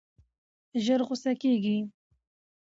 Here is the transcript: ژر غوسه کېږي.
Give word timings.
ژر 0.83 1.01
غوسه 1.07 1.31
کېږي. 1.41 1.77